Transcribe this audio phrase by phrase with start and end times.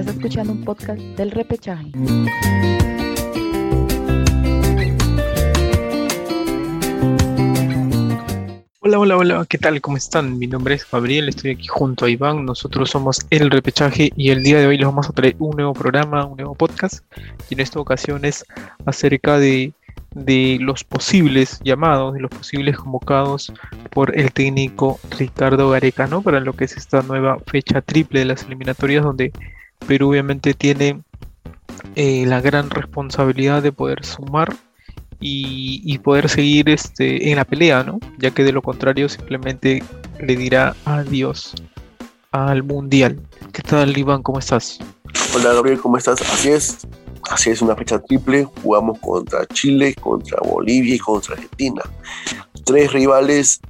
[0.00, 1.92] Estás escuchando un podcast del repechaje.
[8.78, 9.82] Hola, hola, hola, ¿qué tal?
[9.82, 10.38] ¿Cómo están?
[10.38, 14.42] Mi nombre es Gabriel, estoy aquí junto a Iván, nosotros somos El Repechaje y el
[14.42, 17.04] día de hoy les vamos a traer un nuevo programa, un nuevo podcast
[17.50, 18.46] y en esta ocasión es
[18.86, 19.74] acerca de,
[20.14, 23.52] de los posibles llamados, de los posibles convocados
[23.90, 26.22] por el técnico Ricardo Gareca, ¿no?
[26.22, 29.30] Para lo que es esta nueva fecha triple de las eliminatorias donde
[29.86, 31.02] Perú obviamente tiene
[31.96, 34.54] eh, la gran responsabilidad de poder sumar
[35.22, 38.00] y, poder seguir este, en la pelea, ¿no?
[38.18, 39.82] Ya que de lo contrario simplemente
[40.18, 41.54] le dirá adiós
[42.32, 43.20] al Mundial.
[43.52, 44.22] ¿Qué tal, Iván?
[44.22, 44.78] ¿Cómo estás?
[45.34, 46.22] Hola, Gabriel, ¿cómo estás?
[46.22, 46.86] Así es,
[47.30, 48.44] así es una fecha triple.
[48.62, 51.82] Jugamos contra Chile, contra Bolivia y contra Argentina.
[52.64, 53.60] Tres rivales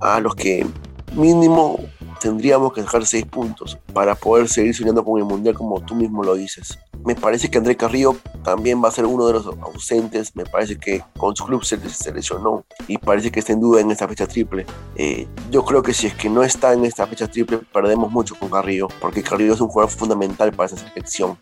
[0.00, 0.66] a los que
[1.14, 1.80] mínimo
[2.18, 6.22] tendríamos que dejar seis puntos para poder seguir soñando con el Mundial como tú mismo
[6.22, 6.78] lo dices.
[7.04, 10.34] Me parece que André Carrillo también va a ser uno de los ausentes.
[10.34, 13.90] Me parece que con su club se, seleccionó y parece que está en duda en
[13.90, 14.66] esta fecha triple.
[14.96, 18.34] Eh, yo creo que si es que no está en esta fecha triple, perdemos mucho
[18.34, 21.38] con Carrillo, porque Carrillo es un jugador fundamental para esa selección.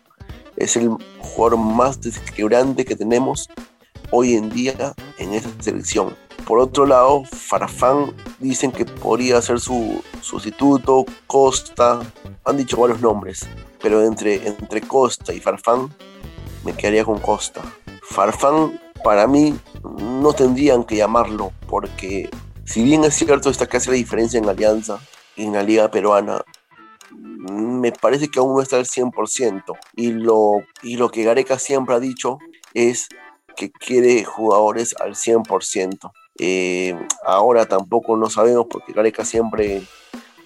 [0.55, 3.49] Es el jugador más desequilibrante que tenemos
[4.11, 6.15] hoy en día en esta selección
[6.47, 11.99] por otro lado, Farfán dicen que podría ser su sustituto, Costa,
[12.45, 13.45] han dicho varios nombres,
[13.81, 15.93] pero entre, entre Costa y Farfán
[16.63, 17.61] me quedaría con Costa.
[18.01, 19.59] Farfán para mí
[19.99, 22.29] no tendrían que llamarlo porque
[22.63, 24.99] si bien es cierto esta casi la diferencia en Alianza
[25.35, 26.41] y en la liga peruana,
[27.11, 29.63] me parece que aún no está al 100%.
[29.95, 32.39] Y lo, y lo que Gareca siempre ha dicho
[32.73, 33.09] es
[33.57, 36.11] que quiere jugadores al 100%.
[36.39, 39.83] Eh, ahora tampoco no sabemos porque Gareca siempre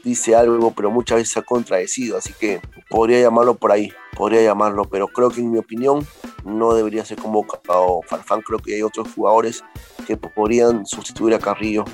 [0.03, 4.85] dice algo, pero muchas veces ha contradecido, así que podría llamarlo por ahí, podría llamarlo,
[4.85, 6.05] pero creo que en mi opinión
[6.43, 9.63] no debería ser convocado Farfán, creo que hay otros jugadores
[10.07, 11.85] que podrían sustituir a Carrillo,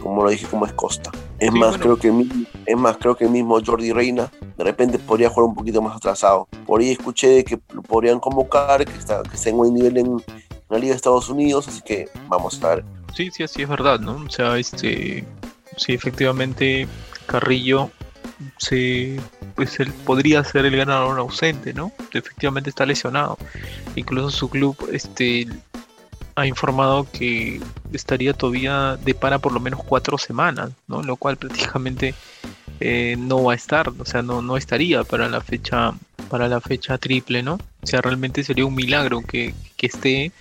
[0.00, 1.10] como lo dije, como es Costa.
[1.38, 2.12] Es más, creo que
[2.66, 5.96] es más, creo que el mismo Jordi Reina de repente podría jugar un poquito más
[5.96, 6.46] atrasado.
[6.66, 10.22] Por ahí escuché que lo podrían convocar, que está, que está en buen nivel en
[10.68, 14.00] la Liga de Estados Unidos, así que vamos a ver Sí, sí, así es verdad,
[14.00, 14.16] ¿no?
[14.16, 15.24] O sea, este,
[15.76, 16.88] sí, efectivamente,
[17.26, 17.92] Carrillo
[18.58, 19.20] se,
[19.54, 21.92] pues él podría ser el ganador ausente, ¿no?
[22.12, 23.38] Efectivamente está lesionado.
[23.94, 25.46] Incluso su club, este,
[26.34, 27.60] ha informado que
[27.92, 31.02] estaría todavía de para por lo menos cuatro semanas, ¿no?
[31.04, 32.16] Lo cual prácticamente
[32.80, 35.94] eh, no va a estar, o sea, no, no estaría para la fecha
[36.28, 37.54] para la fecha triple, ¿no?
[37.54, 40.32] O sea, realmente sería un milagro que, que esté,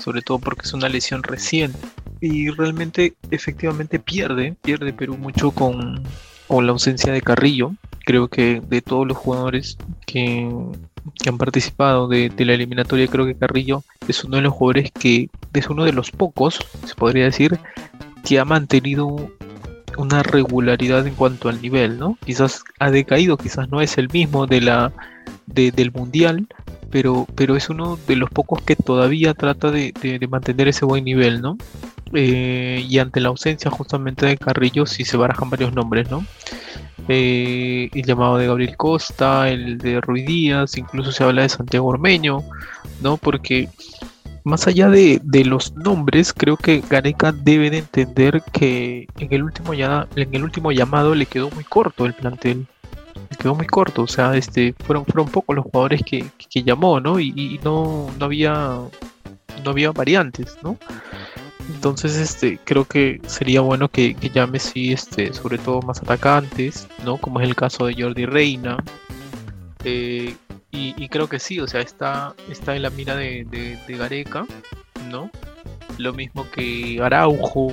[0.00, 1.80] sobre todo porque es una lesión reciente
[2.22, 6.04] y realmente efectivamente pierde, pierde Perú mucho con,
[6.48, 7.72] la ausencia de Carrillo.
[8.04, 10.48] Creo que de todos los jugadores que,
[11.26, 15.68] han participado de, la eliminatoria, creo que Carrillo es uno de los jugadores que es
[15.68, 17.58] uno de los pocos, se podría decir,
[18.24, 19.30] que ha mantenido
[19.98, 22.18] una regularidad en cuanto al nivel, ¿no?
[22.24, 24.92] Quizás ha decaído, quizás no es el mismo de la
[25.46, 26.46] del mundial,
[26.92, 31.04] pero, pero es uno de los pocos que todavía trata de, de mantener ese buen
[31.04, 31.56] nivel, ¿no?
[32.14, 36.24] Eh, y ante la ausencia justamente de Carrillo sí se barajan varios nombres, ¿no?
[37.08, 41.88] Eh, el llamado de Gabriel Costa, el de Ruiz Díaz, incluso se habla de Santiago
[41.88, 42.40] Ormeño,
[43.00, 43.16] ¿no?
[43.16, 43.68] Porque
[44.44, 49.72] más allá de, los nombres, creo que Gareca debe de entender que en el último
[49.72, 52.66] ya, en el último llamado le quedó muy corto el plantel.
[53.42, 56.30] Quedó muy corto, o sea, este, fueron, fueron pocos los jugadores que,
[56.62, 57.18] llamó, ¿no?
[57.18, 58.78] Y, no, no había
[59.64, 60.78] no había variantes, ¿no?
[61.74, 67.16] Entonces, este, creo que sería bueno que, llame, sí, este, sobre todo más atacantes, ¿no?
[67.16, 68.76] Como es el caso de Jordi Reina.
[69.84, 70.36] Eh,
[70.70, 74.46] y, creo que sí, o sea, está, está en la mira de, Gareca,
[75.10, 75.30] ¿no?
[75.98, 77.72] Lo mismo que Araujo,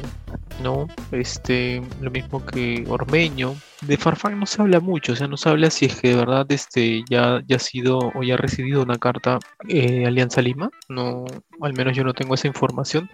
[0.61, 0.87] ¿no?
[1.11, 3.55] Este, lo mismo que Ormeño.
[3.81, 6.15] De Farfán no se habla mucho, o sea, no se habla si es que de
[6.17, 10.69] verdad este, ya, ya ha sido o ya ha recibido una carta eh, Alianza Lima.
[10.89, 11.25] No,
[11.61, 13.09] al menos yo no tengo esa información.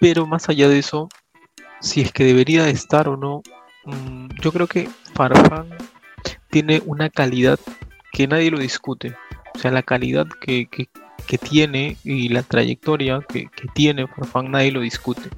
[0.00, 1.08] Pero más allá de eso,
[1.80, 3.42] si es que debería estar o no,
[3.84, 5.68] mm, yo creo que Farfán
[6.50, 7.58] tiene una calidad
[8.12, 9.14] que nadie lo discute.
[9.54, 10.68] O sea, la calidad que,
[11.38, 15.28] tiene y la trayectoria que, tiene Farfán nadie lo discute.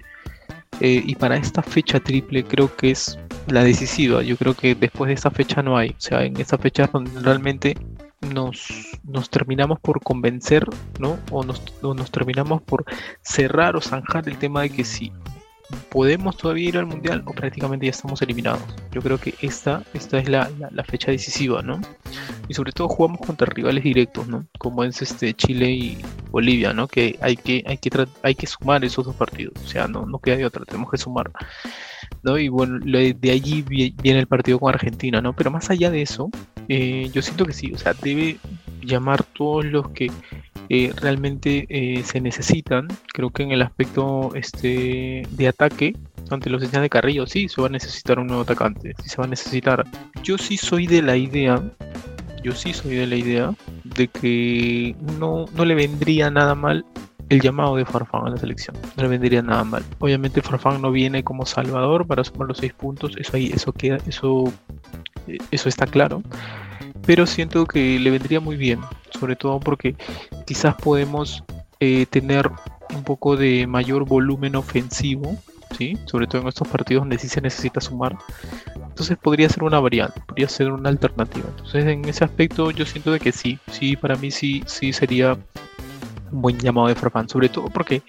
[0.81, 4.23] Eh, y para esta fecha triple creo que es la decisiva.
[4.23, 5.91] Yo creo que después de esta fecha no hay.
[5.91, 7.77] O sea, en esta fecha donde realmente
[8.21, 8.69] nos,
[9.05, 10.67] nos terminamos por convencer,
[10.99, 11.19] ¿no?
[11.31, 12.85] O nos, nos terminamos por
[13.23, 15.13] cerrar o zanjar el tema de que si
[15.91, 18.63] podemos todavía ir al mundial o prácticamente ya estamos eliminados.
[18.93, 20.49] Yo creo que esta, esta es la,
[20.85, 21.81] fecha decisiva, ¿no?
[22.49, 24.47] y sobre todo jugamos contra rivales directos, ¿no?
[24.59, 25.99] Como es este Chile y
[26.31, 26.89] Bolivia, ¿no?
[26.89, 27.91] Que hay que hay que
[28.23, 30.97] hay que sumar esos dos partidos, o sea, no no queda de otra, tenemos que
[30.97, 31.31] sumar.
[32.23, 32.39] ¿no?
[32.39, 35.35] Y bueno, de allí viene el partido con Argentina, ¿no?
[35.35, 36.31] Pero más allá de eso,
[36.69, 38.39] eh, yo siento que sí, o sea, debe
[38.83, 40.11] llamar todos los que
[40.69, 42.89] eh, realmente eh, se necesitan.
[43.13, 45.97] Creo que en el aspecto este, de ataque,
[46.31, 49.17] ante los señales de Carrillo, sí, se va a necesitar un nuevo atacante, sí se
[49.17, 49.85] va a necesitar.
[50.23, 51.63] Yo sí soy de la idea,
[52.43, 53.55] yo sí soy de la idea
[53.85, 56.85] de que no, no le vendría nada mal
[57.29, 58.77] el llamado de Farfán a la selección.
[58.97, 59.85] No le vendría nada mal.
[59.99, 63.99] Obviamente Farfán no viene como salvador para sumar los seis puntos, eso ahí, eso queda,
[64.07, 64.53] eso,
[65.27, 66.23] eh, eso está claro.
[67.09, 68.81] Pero siento que le vendría muy bien,
[69.19, 69.97] sobre todo porque
[70.45, 71.43] quizás podemos
[71.81, 72.51] eh, tener
[72.95, 75.35] un poco de mayor volumen ofensivo,
[75.79, 75.97] ¿sí?
[76.05, 78.15] sobre todo en estos partidos donde sí se necesita sumar.
[78.77, 81.47] Entonces podría ser una variante, podría ser una alternativa.
[81.49, 85.33] Entonces en ese aspecto yo siento que sí, sí, para mí sí, sí sería
[86.31, 88.03] un buen llamado de Farfán, sobre todo porque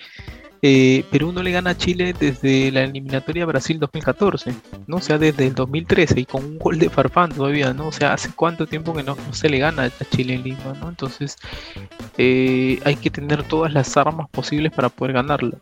[0.61, 4.53] eh, Perú no le gana a Chile desde la eliminatoria Brasil 2014,
[4.87, 4.97] ¿no?
[4.97, 7.87] O sea, desde el 2013 y con un gol de Farfán todavía, ¿no?
[7.87, 10.89] O sea, hace cuánto tiempo que no, se le gana a Chile en Lima, ¿no?
[10.89, 11.37] Entonces,
[12.17, 15.57] eh, hay que tener todas las armas posibles para poder ganarla,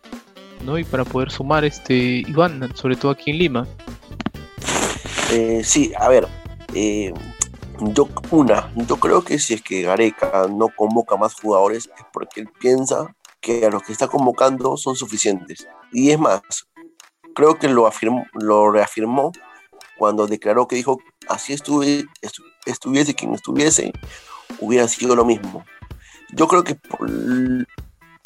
[0.66, 0.80] ¿no?
[0.80, 1.96] Y para poder sumar este
[2.28, 3.68] Iván, sobre todo aquí en Lima.
[5.32, 6.28] Eh, sí, a ver,
[7.80, 12.42] yo, una, yo creo que si es que Gareca no convoca más jugadores es porque
[12.42, 15.68] él piensa que a los que está convocando son suficientes.
[15.92, 16.42] Y es más,
[17.36, 19.32] creo que lo, afirmó, lo reafirmó
[19.98, 22.06] cuando declaró que dijo, así estuve,
[22.66, 23.94] estuviese quien estuviese,
[24.60, 25.66] hubiera sido lo mismo.
[26.34, 26.78] Yo creo que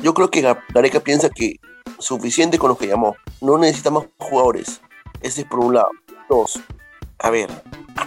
[0.01, 1.59] yo creo que Gareca piensa que
[1.99, 3.15] suficiente con los que llamó.
[3.39, 4.81] No necesita más jugadores.
[5.21, 5.91] Ese es por un lado.
[6.27, 6.59] Dos,
[7.19, 7.49] a ver,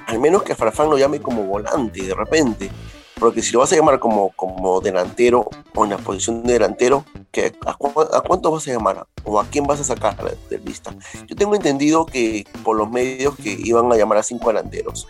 [0.07, 2.71] al menos que Farfán lo llame como volante de repente.
[3.19, 7.05] Porque si lo vas a llamar como, como delantero o en la posición de delantero,
[7.31, 9.07] ¿qué, a, cuánto vas a llamar?
[9.25, 10.17] ¿O a quién vas a sacar
[10.51, 10.95] de lista?
[11.27, 15.07] Yo tengo entendido que por los medios que iban a llamar a cinco delanteros.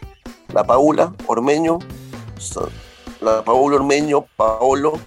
[0.52, 1.78] La Paula, Ormeño,
[3.20, 5.00] la Paula Ormeño, Paolo,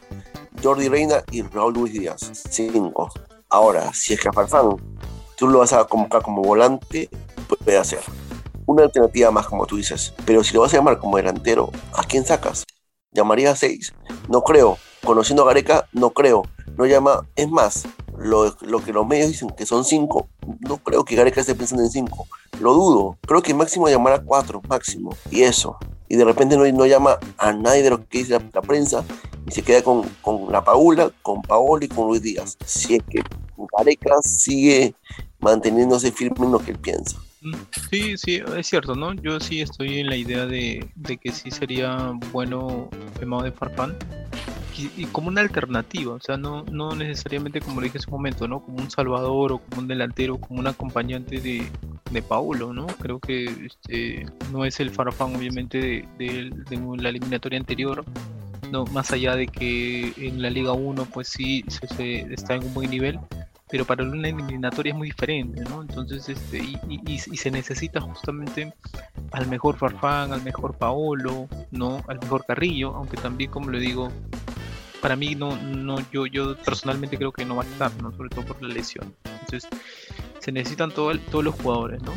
[0.62, 2.32] Jordi Reina y Raúl Luis Díaz.
[2.50, 3.10] Cinco.
[3.50, 4.76] Ahora, si es que a Farfán
[5.38, 7.10] tú lo vas a convocar como volante,
[7.64, 8.00] puede hacer
[8.66, 10.14] una alternativa más, como tú dices.
[10.26, 12.66] Pero si lo vas a llamar como delantero, ¿a quién sacas?
[13.18, 13.96] ¿Llamaría a seis?
[14.30, 14.78] No creo.
[15.04, 16.44] Conociendo a Gareca, no creo.
[16.78, 17.28] No llama.
[17.36, 20.30] Es más, lo, que los medios dicen que son cinco,
[20.60, 22.28] no creo que Gareca esté pensando en cinco.
[22.60, 23.18] Lo dudo.
[23.26, 25.18] Creo que máximo llamará cuatro, máximo.
[25.32, 25.78] Y eso.
[26.08, 29.04] Y de repente no, no llama a nadie de lo que dice la, prensa
[29.48, 32.56] y se queda con, con la Paula, con Paolo y con Luis Díaz.
[32.68, 33.24] Si es que
[33.76, 34.94] Gareca sigue
[35.40, 37.18] manteniéndose firme en lo que él piensa.
[37.90, 39.14] Sí, sí, es cierto, ¿no?
[39.14, 40.90] Yo sí estoy en la idea de,
[41.22, 42.90] que sí sería bueno
[43.20, 43.96] llamado de Farfán
[44.96, 48.60] y, como una alternativa, o sea, no, no necesariamente como dije en su momento, ¿no?
[48.60, 51.68] Como un salvador o como un delantero, como un acompañante de,
[52.12, 52.86] de Paulo, ¿no?
[52.86, 56.52] Creo que este, no es el Farfán, obviamente, de,
[57.00, 58.06] la eliminatoria anterior,
[58.72, 62.74] no más allá de que en la Liga 1, pues sí, se, está en un
[62.74, 63.20] buen nivel
[63.70, 65.82] pero para una eliminatoria es muy diferente, ¿no?
[65.82, 68.74] Entonces, este, y, se necesita justamente
[69.32, 72.02] al mejor Farfán, al mejor Paolo, ¿no?
[72.08, 74.10] Al mejor Carrillo, aunque también, como le digo,
[75.02, 78.12] para mí no, no, yo, yo personalmente creo que no va a estar, ¿no?
[78.16, 79.14] Sobre todo por la lesión.
[79.26, 79.68] Entonces,
[80.40, 82.14] se necesitan todos los jugadores, ¿no?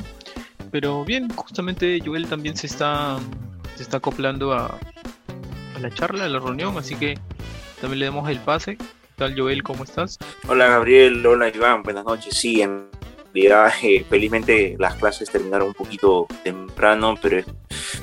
[0.70, 3.18] Pero bien, justamente Joel también se está,
[3.74, 7.18] se está acoplando a, a la charla, a la reunión, así que
[7.80, 8.78] también le damos el pase
[9.20, 9.62] tal Joel?
[9.62, 10.18] ¿Cómo estás?
[10.48, 12.34] Hola Gabriel, hola Iván, buenas noches.
[12.34, 12.88] Sí, en
[13.34, 17.44] realidad eh, felizmente las clases terminaron un poquito temprano, pero,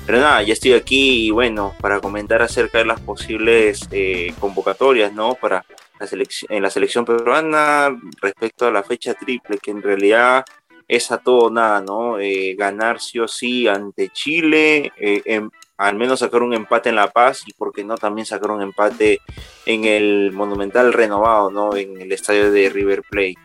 [0.06, 5.12] pero nada, ya estoy aquí y bueno, para comentar acerca de las posibles eh, convocatorias,
[5.12, 5.34] ¿no?
[5.34, 5.64] Para
[5.98, 10.44] la selección, en la selección peruana respecto a la fecha triple, que en realidad
[10.86, 12.20] es a todo nada, ¿no?
[12.20, 17.08] Eh, ganar sí o sí ante Chile, en, al menos sacar un empate en La
[17.08, 19.20] Paz y por qué no también sacar un empate
[19.64, 21.76] en el Monumental renovado, ¿no?
[21.76, 23.36] En el estadio de River Plate.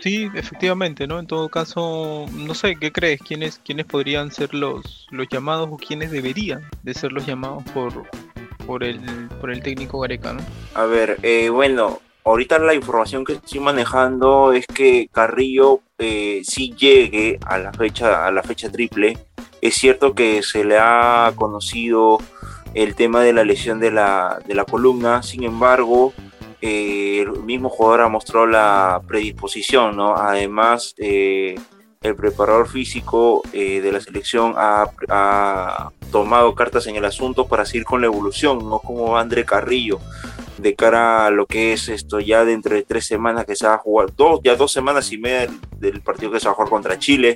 [0.00, 1.18] Sí, efectivamente, ¿no?
[1.18, 3.20] En todo caso, no sé, ¿qué crees?
[3.22, 8.04] ¿Quiénes, quiénes podrían ser los, los llamados o quiénes deberían de ser los llamados por,
[8.66, 9.00] por, el,
[9.40, 10.40] por el técnico Gareca, ¿no?
[10.74, 16.74] A ver, eh, bueno, ahorita la información que estoy manejando es que Carrillo eh, sí
[16.76, 19.16] llegue a la fecha, a la fecha triple,
[19.60, 22.18] es cierto que se le ha conocido
[22.74, 24.38] el tema de la lesión de la,
[24.70, 26.12] columna, sin embargo,
[26.60, 30.14] eh, el mismo jugador ha mostrado la predisposición, ¿no?
[30.14, 31.56] Además, eh,
[32.02, 37.84] el preparador físico eh, de la selección ha, tomado cartas en el asunto para seguir
[37.84, 39.98] con la evolución, no como André Carrillo,
[40.58, 43.74] de cara a lo que es esto ya dentro de tres semanas que se va
[43.74, 46.70] a jugar, dos, ya dos semanas y media del, partido que se va a jugar
[46.70, 47.34] contra Chile.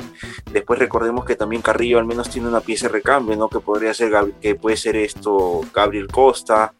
[0.50, 3.48] Después recordemos que también Carrillo al menos tiene una pieza de recambio, ¿no?
[3.48, 6.74] Que podría ser, que puede ser esto Gabriel Costa.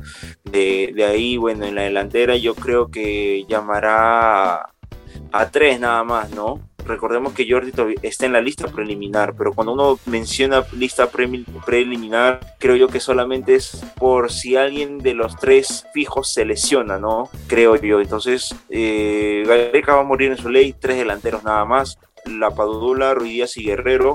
[0.44, 4.72] De, de ahí, bueno, en la delantera yo creo que llamará
[5.32, 6.61] a tres nada más, ¿no?
[6.87, 7.73] Recordemos que Jordi
[8.03, 13.55] está en la lista preliminar, pero cuando uno menciona lista preliminar, creo yo que solamente
[13.55, 17.29] es por si alguien de los tres fijos se lesiona, ¿no?
[17.47, 18.01] Creo yo.
[18.01, 21.99] Entonces, eh, Gareca va a morir en su ley, tres delanteros nada más.
[22.27, 24.15] La Padula, Ruidías y Guerrero.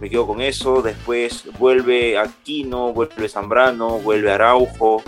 [0.00, 0.82] Me quedo con eso.
[0.82, 5.02] Después vuelve Aquino, vuelve Zambrano, vuelve Araujo.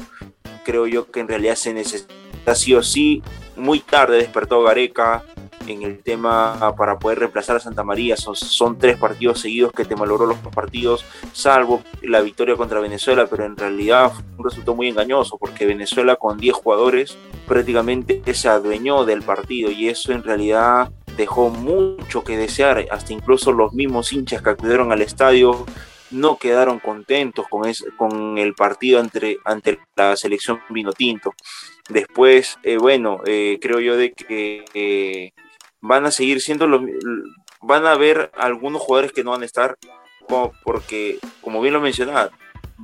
[0.64, 3.22] Creo yo que en realidad se necesita sí o sí.
[3.56, 5.24] Muy tarde despertó Gareca
[5.66, 8.16] en el tema para poder reemplazar a Santa María.
[8.16, 13.26] Son, son tres partidos seguidos que te malogró los partidos, salvo la victoria contra Venezuela,
[13.26, 17.16] pero en realidad fue un resultado muy engañoso porque Venezuela con 10 jugadores
[17.46, 22.86] prácticamente se adueñó del partido y eso en realidad dejó mucho que desear.
[22.90, 25.64] Hasta incluso los mismos hinchas que acudieron al estadio
[26.10, 27.62] no quedaron contentos con,
[27.96, 31.34] con el partido ante, ante la selección vino tinto.
[31.88, 35.32] Después, eh, bueno, eh, creo yo de que eh,
[35.84, 36.80] van a seguir siendo los
[37.60, 39.76] van a haber algunos jugadores que no van a estar
[40.64, 42.30] porque como bien lo mencionaba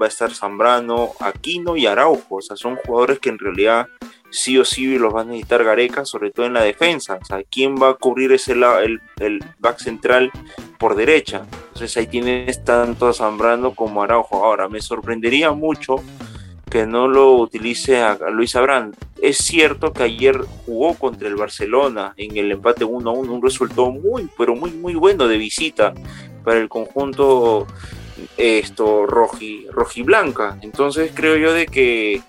[0.00, 3.88] va a estar Zambrano, Aquino y Araujo, o sea, son jugadores que en realidad
[4.30, 7.42] sí o sí los van a necesitar Gareca, sobre todo en la defensa, o sea,
[7.50, 10.30] ¿quién va a cubrir ese lado, el, el back central
[10.78, 11.42] por derecha?
[11.69, 14.45] Entonces ahí tienes tanto a Zambrano como Araujo.
[14.45, 15.97] Ahora, me sorprendería mucho
[16.71, 18.95] que no lo utilice a, Luis Abrán.
[19.21, 23.43] Es cierto que ayer jugó contra el Barcelona en el empate 1 a 1, un
[23.43, 25.93] resultado muy, pero muy, muy bueno de visita
[26.45, 27.67] para el conjunto
[28.37, 30.59] esto roji, rojiblanca.
[30.62, 32.23] Entonces creo yo de que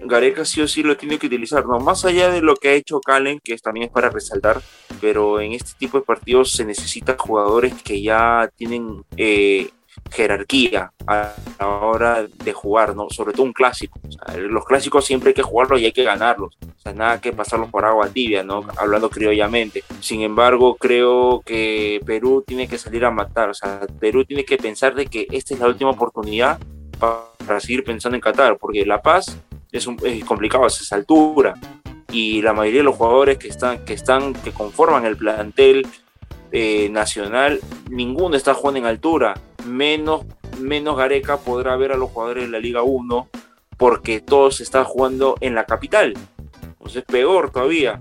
[0.00, 2.74] Gareca sí o sí lo tiene que utilizar, no más allá de lo que ha
[2.74, 4.60] hecho Calen, que también es para resaltar,
[5.00, 9.70] pero en este tipo de partidos se necesitan jugadores que ya tienen eh,
[10.10, 13.08] jerarquía a la hora de jugar, ¿no?
[13.10, 13.98] Sobre todo un clásico.
[14.36, 16.56] los clásicos siempre hay que jugarlos y hay que ganarlos.
[16.60, 18.64] O sea, nada que pasarlos por agua tibia, ¿no?
[18.76, 19.84] Hablando criollamente.
[20.00, 23.50] Sin embargo, creo que Perú tiene que salir a matar.
[23.50, 26.58] O sea, Perú tiene que pensar de que esta es la última oportunidad
[26.98, 29.38] para seguir pensando en Qatar, porque La Paz
[29.72, 31.54] es, un, es complicado a esa altura.
[32.10, 35.86] Y la mayoría de los jugadores que están, que están, que conforman el plantel
[36.52, 39.34] eh, nacional, ninguno está jugando en altura
[39.68, 40.24] menos,
[40.60, 43.28] menos Gareca podrá ver a los jugadores de la Liga 1
[43.76, 46.14] porque todos están jugando en la capital.
[46.62, 48.00] Entonces, peor todavía.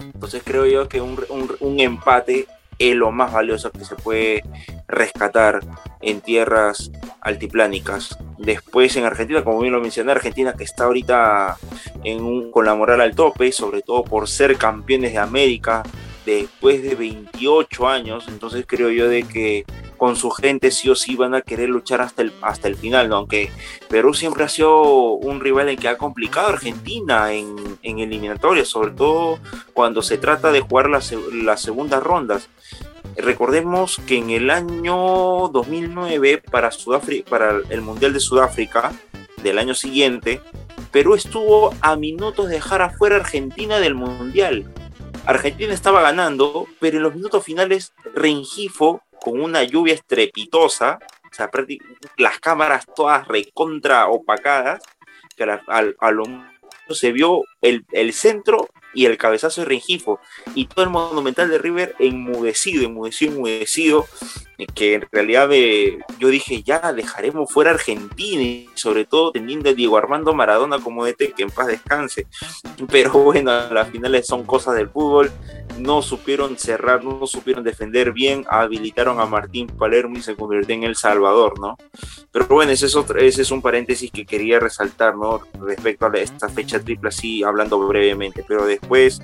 [0.00, 1.18] Entonces, creo yo que un,
[1.60, 2.46] un, empate
[2.78, 4.42] es lo más valioso que se puede
[4.86, 5.60] rescatar
[6.00, 6.90] en tierras
[7.20, 8.16] altiplánicas.
[8.38, 11.56] Después en Argentina, como bien lo mencioné, Argentina que está ahorita
[12.04, 15.82] en con la moral al tope, sobre todo por ser campeones de América
[16.36, 19.64] después de 28 años, entonces creo yo de que
[19.96, 23.08] con su gente sí o sí van a querer luchar hasta el, hasta el final,
[23.08, 23.16] ¿no?
[23.16, 23.50] aunque
[23.88, 28.68] Perú siempre ha sido un rival en que ha complicado a Argentina en, en eliminatorias,
[28.68, 29.38] sobre todo
[29.74, 32.48] cuando se trata de jugar las, las segundas rondas.
[33.16, 38.92] Recordemos que en el año 2009 para, Sudáfrica, para el Mundial de Sudáfrica
[39.42, 40.40] del año siguiente,
[40.92, 44.72] Perú estuvo a minutos de dejar afuera a Argentina del Mundial.
[45.26, 50.98] Argentina estaba ganando, pero en los minutos finales Rengifo con una lluvia estrepitosa,
[51.30, 51.50] o sea,
[52.16, 54.80] las cámaras todas recontra opacadas,
[55.36, 56.24] que a, lo
[56.90, 60.20] se vio el, el, centro y el cabezazo de Rengifo,
[60.54, 64.06] y todo el monumental de River enmudecido, enmudecido, enmudecido,
[64.66, 65.48] que en realidad
[66.18, 71.04] yo dije, ya dejaremos fuera Argentina, y sobre todo teniendo a Diego Armando Maradona como
[71.04, 72.26] DT, que en paz descanse.
[72.90, 75.30] Pero bueno, las finales son cosas del fútbol,
[75.78, 80.84] no supieron cerrar, no supieron defender bien, habilitaron a Martín Palermo y se convirtió en
[80.84, 81.76] El Salvador, ¿no?
[82.32, 85.40] Pero bueno, ese es, otro, ese es un paréntesis que quería resaltar, ¿no?
[85.60, 89.20] Respecto a esta fecha triple, así hablando brevemente, pero después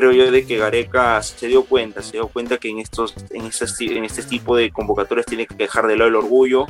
[0.00, 3.44] creo yo de que Gareca se dio cuenta, se dio cuenta que en estos, en
[3.44, 3.66] este,
[3.98, 6.64] en este tipo de convocatorias tiene que dejar de lado el orgullo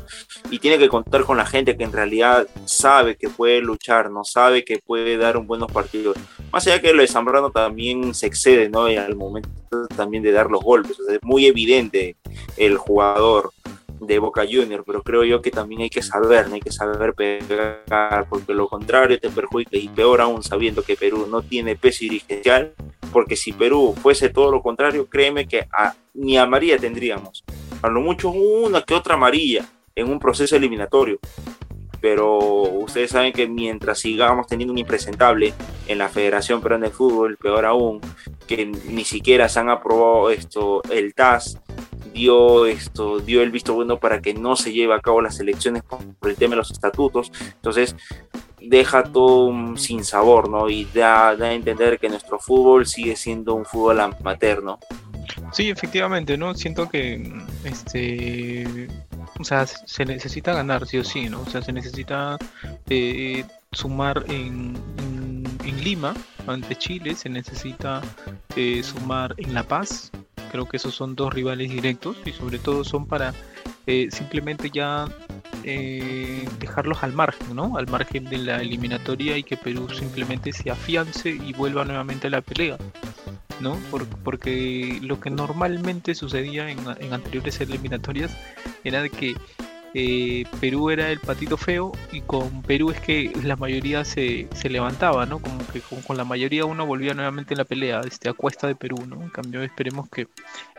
[0.50, 4.25] y tiene que contar con la gente que en realidad sabe que puede luchar, no
[4.25, 6.16] sabe que puede dar un buenos partidos.
[6.52, 8.90] Más allá que lo de Zambrano también se excede, ¿no?
[8.90, 9.49] Y al momento
[9.96, 12.16] también de dar los golpes, es muy evidente
[12.56, 13.52] el jugador
[14.00, 18.26] de Boca Junior, pero creo yo que también hay que saber, hay que saber pegar,
[18.28, 22.73] porque lo contrario te perjudica y peor aún sabiendo que Perú no tiene peso dirigencial,
[23.12, 27.45] porque si Perú fuese todo lo contrario, créeme que a, ni amarilla tendríamos,
[27.83, 31.19] a lo mucho una que otra amarilla, en un proceso eliminatorio.
[32.00, 35.52] Pero ustedes saben que mientras sigamos teniendo un impresentable
[35.87, 38.00] en la Federación Peruana de Fútbol, peor aún,
[38.47, 41.59] que ni siquiera se han aprobado esto, el TAS
[42.12, 45.83] dio esto, dio el visto bueno para que no se lleve a cabo las elecciones
[45.83, 47.33] por el tema de los estatutos.
[47.55, 47.97] Entonces,
[48.61, 50.69] deja todo sin sabor, ¿no?
[50.69, 54.79] Y da, da, a entender que nuestro fútbol sigue siendo un fútbol amateur, ¿no?
[55.52, 56.55] Sí, efectivamente, ¿no?
[56.55, 57.33] Siento que
[57.64, 58.88] este
[59.40, 61.40] o sea, se necesita ganar, sí o sí, ¿no?
[61.40, 62.37] O sea, se necesita
[62.88, 66.12] eh, sumar en, en, Lima
[66.47, 68.02] ante Chile, se necesita
[68.55, 70.11] eh, sumar en La Paz.
[70.50, 73.33] Creo que esos son dos rivales directos y sobre todo son para
[73.87, 75.07] eh, simplemente ya
[75.64, 77.76] eh, dejarlos al margen, ¿no?
[77.76, 82.30] Al margen de la eliminatoria y que Perú simplemente se afiance y vuelva nuevamente a
[82.30, 82.78] la pelea,
[83.61, 83.78] ¿no?
[84.25, 88.37] porque lo que normalmente sucedía en, en anteriores eliminatorias
[88.85, 89.37] era de que
[89.92, 95.26] eh, Perú era el patito feo y con Perú es que la mayoría se, levantaba,
[95.26, 95.40] ¿no?
[95.40, 98.76] Como que con, la mayoría uno volvía nuevamente en la pelea, este, a cuesta de
[98.76, 99.20] Perú, ¿no?
[99.20, 100.28] En cambio esperemos que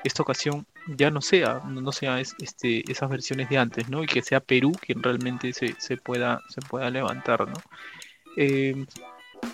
[0.06, 4.01] esta ocasión ya no sea, no sea este, esas versiones de antes, ¿no?
[4.03, 7.56] Y que sea Perú quien realmente se, pueda, se pueda levantar, ¿no?
[8.38, 8.86] Eh,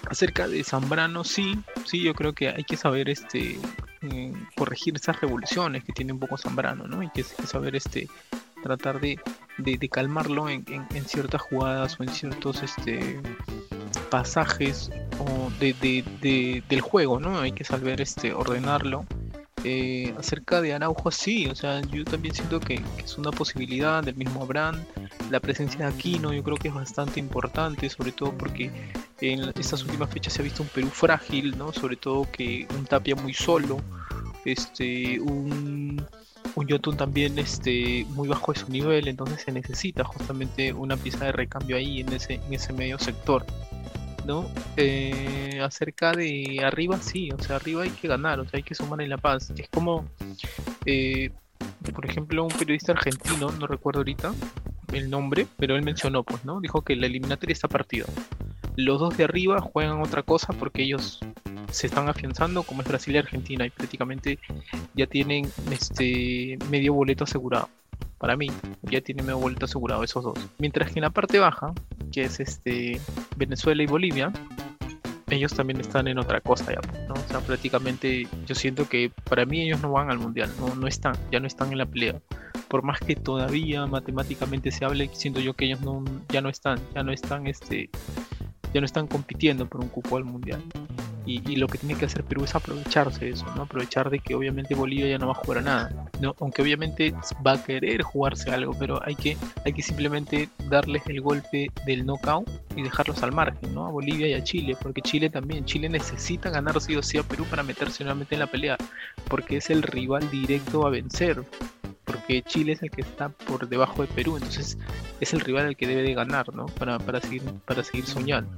[0.08, 3.58] acerca de Zambrano, sí, sí, yo creo que hay que saber este
[4.04, 7.02] eh, corregir esas revoluciones que tiene un poco Zambrano, ¿no?
[7.02, 8.08] Y que, que saber este
[8.62, 9.20] tratar de,
[9.58, 10.66] de, calmarlo en,
[11.06, 13.20] ciertas jugadas o en ciertos este,
[14.10, 17.40] pasajes o de, del juego, ¿no?
[17.40, 19.06] Hay que saber este, ordenarlo.
[19.64, 24.16] Eh, acerca de Araujo, sí, o sea, yo también siento que, es una posibilidad del
[24.16, 24.84] mismo Abraham.
[25.32, 28.72] La presencia de Aquino yo creo que es bastante importante, sobre todo porque
[29.20, 31.74] en estas últimas fechas se ha visto un Perú frágil, ¿no?
[31.74, 33.82] Sobre todo que un Tapia muy solo,
[34.46, 36.06] este, un
[36.58, 41.26] un Yotun también este, muy bajo de su nivel, entonces se necesita justamente una pieza
[41.26, 43.46] de recambio ahí en ese, en ese medio sector.
[44.26, 44.50] ¿no?
[44.76, 48.74] Eh, acerca de arriba, sí, o sea, arriba hay que ganar, o sea, hay que
[48.74, 49.54] sumar en La Paz.
[49.56, 50.06] Es como,
[50.86, 51.30] eh,
[51.94, 54.34] por ejemplo, un periodista argentino, no recuerdo ahorita
[54.94, 56.60] el nombre, pero él mencionó, pues, ¿no?
[56.60, 58.06] Dijo que la eliminatoria está partida.
[58.76, 61.20] Los dos de arriba juegan otra cosa porque ellos
[61.72, 64.40] se están afianzando, como es Brasil y Argentina, y prácticamente
[64.96, 67.70] ya tienen este medio boleto asegurado.
[68.18, 68.52] Para mí,
[68.84, 70.40] ya tienen medio boleto asegurado esos dos.
[70.58, 71.74] Mientras que en la parte baja,
[72.12, 73.00] que es este
[73.36, 74.32] Venezuela y Bolivia,
[75.30, 77.14] ellos también están en otra cosa ya, ¿no?
[77.14, 80.88] O sea, prácticamente yo siento que para mí ellos no van al mundial, no, no
[80.88, 82.22] están, ya no están en la pelea.
[82.70, 86.80] Por más que todavía matemáticamente se hable, siento yo que ellos no, ya no están,
[86.96, 87.90] ya no están este,
[88.74, 90.64] ya no están compitiendo por un cupo al mundial.
[91.28, 93.64] Y, lo que tiene que hacer Perú es aprovecharse de eso, ¿no?
[93.64, 96.34] Aprovechar de que obviamente Bolivia ya no va a jugar a nada, ¿no?
[96.40, 97.14] Aunque obviamente
[97.46, 102.06] va a querer jugarse algo, pero hay que, hay que simplemente darles el golpe del
[102.06, 103.88] knockout y dejarlos al margen, ¿no?
[103.88, 107.24] A Bolivia y a Chile, porque Chile también, Chile necesita ganar sí o sí a
[107.24, 108.78] Perú para meterse nuevamente en la pelea,
[109.28, 111.44] porque es el rival directo a vencer,
[112.06, 114.78] porque Chile es el que está por debajo de Perú, entonces
[115.20, 116.68] es el rival al que debe de ganar, ¿no?
[116.68, 118.50] Para, para, seguir, para seguir soñando.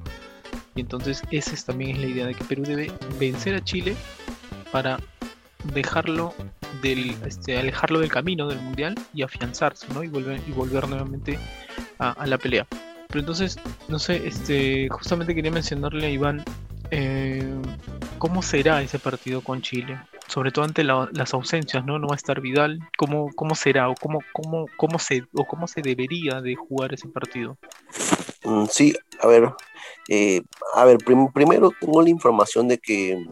[0.79, 3.95] Entonces esa es, también es la idea de que Perú debe vencer a Chile
[4.71, 4.99] para
[5.73, 6.33] dejarlo
[6.81, 10.03] del, este, alejarlo del camino del mundial y afianzarse, ¿no?
[10.03, 11.37] Y volver, y volver nuevamente
[11.99, 12.65] a, la pelea.
[13.07, 16.43] Pero entonces, no sé, este, justamente quería mencionarle a Iván
[16.91, 17.43] eh,
[18.17, 21.99] cómo será ese partido con Chile, sobre todo ante las ausencias, ¿no?
[21.99, 25.67] No va a estar Vidal, ¿cómo, cómo será o cómo, cómo, cómo se o cómo
[25.67, 27.57] se debería de jugar ese partido?
[28.43, 29.53] Mm, sí, a ver,
[30.07, 30.41] eh,
[30.73, 33.25] a ver, primero tengo la información de que,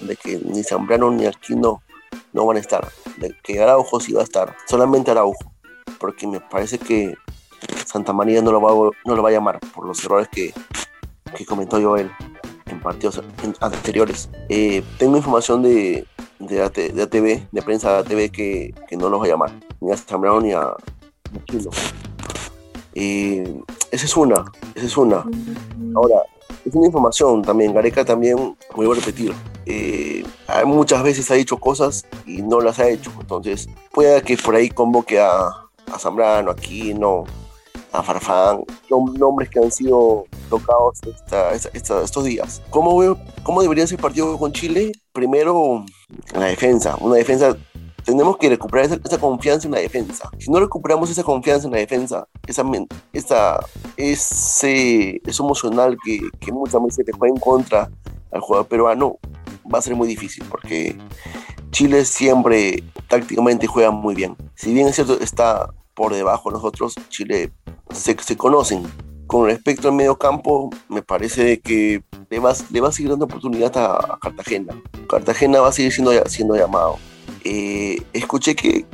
[0.00, 1.82] de que ni Zambrano ni Aquino
[2.32, 5.52] no van a estar, de que Araujo sí va a estar, solamente Araujo,
[5.98, 7.14] porque me parece que
[7.86, 10.52] Santa María no lo va, no lo va a llamar por los errores que,
[11.36, 12.10] que comentó Joel
[12.66, 13.22] en partidos
[13.60, 14.28] anteriores.
[14.48, 16.06] Eh, tengo información de,
[16.38, 19.96] de, ATV, de prensa de ATV, que, que no los va a llamar, ni a
[19.96, 20.72] Zambrano ni a
[21.40, 21.70] Aquino.
[22.94, 23.62] Eh,
[23.96, 25.24] esa es una, esa es una.
[25.94, 26.22] Ahora,
[26.64, 27.72] es una información también.
[27.72, 29.32] Gareca también, vuelvo a repetir,
[29.64, 30.22] eh,
[30.66, 33.10] muchas veces ha dicho cosas y no las ha hecho.
[33.18, 35.48] Entonces, puede que por ahí convoque a,
[35.92, 36.54] a Zambrano,
[36.98, 37.24] no
[37.92, 41.00] a Farfán, son nombres que han sido tocados
[41.72, 42.60] estos días.
[42.68, 44.92] ¿Cómo, veo, ¿Cómo debería ser el partido con Chile?
[45.12, 45.86] Primero,
[46.34, 46.96] la defensa.
[47.00, 47.56] Una defensa
[48.06, 50.30] tenemos que recuperar esa, confianza en la defensa.
[50.38, 52.64] Si no recuperamos esa confianza en la defensa, esa,
[53.12, 53.58] esa,
[53.96, 57.90] ese, eso emocional que, que muchas veces te juega en contra
[58.30, 59.18] al jugador peruano,
[59.72, 60.96] va a ser muy difícil porque
[61.72, 64.36] Chile siempre tácticamente juega muy bien.
[64.54, 67.52] Si bien es cierto, está por debajo de nosotros, Chile
[67.90, 68.84] se, se conocen.
[69.26, 73.24] Con respecto al medio campo, me parece que le va, le va a seguir dando
[73.24, 74.80] oportunidad a, Cartagena.
[75.08, 76.98] Cartagena va a seguir siendo, siendo llamado.
[77.48, 78.84] Eh, escuché que,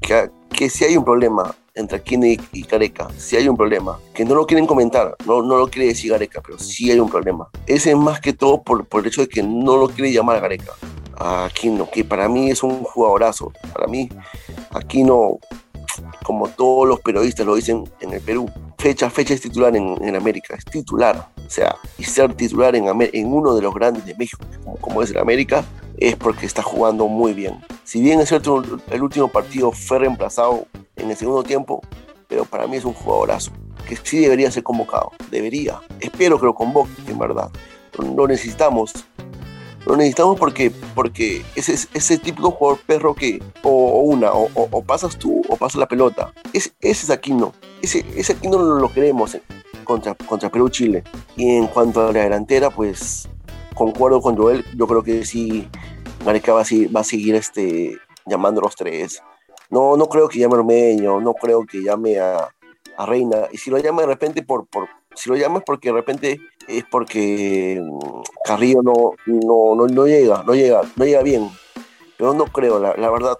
[0.00, 4.36] que, si hay un problema entre Aquino y, Careca, si hay un problema, que no
[4.36, 7.48] lo quieren comentar, no, no lo quiere decir Gareca, pero sí hay un problema.
[7.66, 10.40] Ese es más que todo por, por el hecho de que no lo quiere llamar
[10.40, 10.70] Gareca,
[11.18, 13.52] a Aquino, que para mí es un jugadorazo.
[13.72, 14.08] Para mí,
[14.70, 15.40] Aquino,
[16.22, 20.14] como todos los periodistas lo dicen en el Perú, fecha fecha es titular en, en
[20.14, 21.28] América, es titular.
[21.44, 25.02] O sea, y ser titular en, en uno de los grandes de México, como, como
[25.02, 25.64] es el América,
[25.98, 27.64] es porque está jugando muy bien.
[27.84, 31.82] Si bien es cierto, el último partido fue reemplazado en el segundo tiempo,
[32.28, 33.52] pero para mí es un jugadorazo,
[33.88, 35.80] que sí debería ser convocado, debería.
[36.00, 37.50] Espero que lo convoque, en verdad.
[37.98, 38.92] Lo necesitamos.
[39.86, 45.18] Lo necesitamos porque, porque ese es ese típico jugador perro que o, una, o, pasas
[45.18, 46.32] tú o pasa la pelota.
[46.52, 47.52] ese es Aquino.
[47.82, 49.36] Ese, ese Aquino lo queremos
[49.84, 51.04] contra, contra Perú-Chile.
[51.36, 53.28] Y en cuanto a la delantera, pues
[53.74, 54.64] concuerdo con Joel.
[54.76, 55.68] Yo creo que sí,
[56.24, 59.22] Gareca va a, seguir este, llamando a los tres.
[59.70, 62.48] No, no creo que llame a Ormeño, no creo que llame a,
[62.96, 63.48] Reina.
[63.50, 64.68] Y si lo llama de repente por,
[65.16, 70.44] si lo llama es porque de repente es porque mm, Carrillo no, no, no, llega,
[70.44, 71.50] no llega, no llega bien.
[72.16, 73.36] Pero no creo, la, la verdad,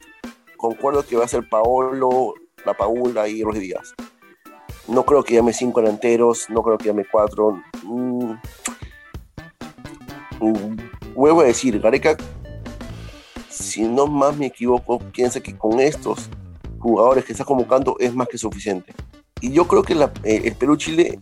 [0.57, 3.95] concuerdo que va a ser Paolo, la Paula y Ruiz Díaz.
[4.89, 7.63] No creo que llame cinco delanteros, no creo que llame cuatro.
[11.15, 12.17] Vuelvo a decir, Gareca
[13.55, 16.29] si no más me equivoco, piensa que con estos
[16.79, 18.93] jugadores que está convocando es más que suficiente.
[19.41, 21.21] Y yo creo que eh, el Perú-Chile,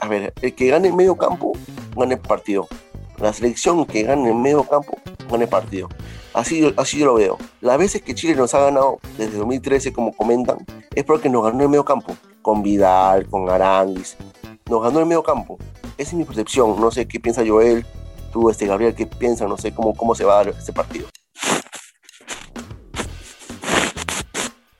[0.00, 1.52] a ver, el que gane en medio campo,
[1.96, 2.68] gane el partido.
[3.18, 4.98] La selección que gane en medio campo,
[5.30, 5.88] gane el partido.
[6.34, 7.38] Así, así yo lo veo.
[7.60, 10.58] Las veces que Chile nos ha ganado desde 2013, como comentan,
[10.94, 12.16] es porque nos ganó en medio campo.
[12.42, 14.16] Con Vidal, con Aranguis.
[14.68, 15.58] Nos ganó en medio campo.
[15.96, 16.78] Esa es mi percepción.
[16.80, 17.86] No sé qué piensa Joel,
[18.34, 21.06] tú, este Gabriel, qué piensa, no sé cómo, cómo se va a dar este partido.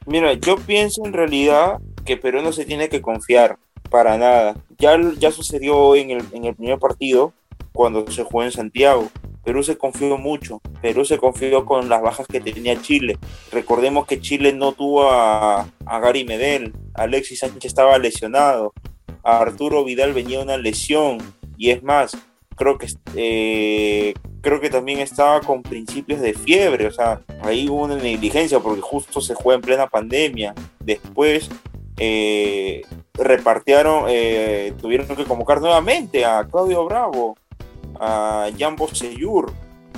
[0.07, 3.57] Mira, yo pienso en realidad que Perú no se tiene que confiar
[3.91, 4.57] para nada.
[4.77, 7.33] Ya, ya sucedió en el, en el primer partido
[7.73, 9.09] cuando se jugó en Santiago.
[9.45, 10.61] Perú se confió mucho.
[10.83, 13.19] Perú se confió con las bajas que tenía Chile.
[13.53, 16.73] Recordemos que Chile no tuvo a, a Gary Medel.
[16.95, 18.73] Alexis Sánchez estaba lesionado.
[19.23, 21.19] A Arturo Vidal venía una lesión.
[21.57, 22.17] Y es más,
[22.55, 27.85] creo que eh, creo que también estaba con principios de fiebre, o sea, ahí hubo
[27.85, 30.55] una negligencia porque justo se juega en plena pandemia.
[30.81, 31.49] Después
[31.97, 32.83] eh,
[33.15, 37.37] repartieron, eh, tuvieron que convocar nuevamente a Claudio Bravo,
[37.99, 39.53] a Jan Bosellur,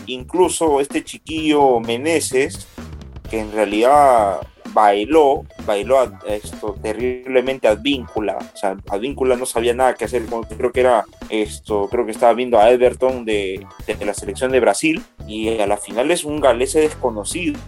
[0.07, 2.67] incluso este chiquillo Meneses,
[3.29, 4.41] que en realidad
[4.77, 8.37] bailó, bailó esto terriblemente advíncula.
[8.37, 10.27] O sea, advíncula no sabía nada que hacer.
[10.57, 14.61] Creo que era esto, creo que estaba viendo a Everton de, de la selección de
[14.61, 17.59] Brasil y a la final es un galese desconocido.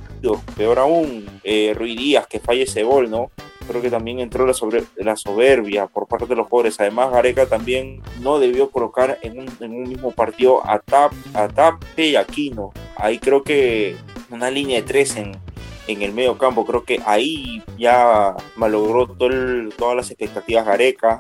[0.55, 3.31] Peor aún, eh, Rui Díaz que falla ese gol, ¿no?
[3.67, 6.79] Creo que también entró la, sobre, la soberbia por parte de los jugadores.
[6.81, 11.49] Además, Gareca también no debió colocar en un, en un mismo partido a, Tap, a
[11.49, 12.73] Tape y Aquino.
[12.97, 13.97] Ahí creo que
[14.31, 15.39] una línea de tres en,
[15.89, 16.65] en el medio campo.
[16.65, 21.19] Creo que ahí ya malogró todas las expectativas Gareca.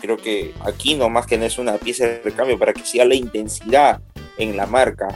[0.00, 3.04] Creo que aquí no más que no es una pieza de recambio para que siga
[3.04, 4.00] la intensidad
[4.36, 5.08] en la marca,